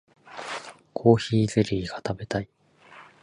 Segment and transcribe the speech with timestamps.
[0.93, 2.49] コーヒーゼリーが食べたい